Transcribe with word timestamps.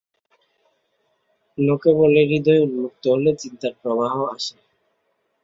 লোকে 1.57 1.91
বলে 1.99 2.21
হৃদয় 2.29 2.61
উন্মুক্ত 2.65 3.03
হলে 3.13 3.31
চিন্তার 3.41 3.73
প্রবাহ 3.81 4.13
আসে। 4.35 4.55